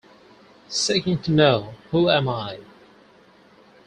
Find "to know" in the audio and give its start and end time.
1.21-1.75